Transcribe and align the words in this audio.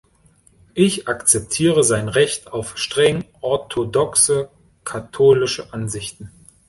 Ich 0.73 1.07
akzeptiere 1.07 1.83
sein 1.83 2.07
Recht 2.09 2.51
auf 2.51 2.75
streng 2.75 3.23
orthodoxe 3.41 4.49
katholische 4.83 5.71
Ansichten. 5.73 6.31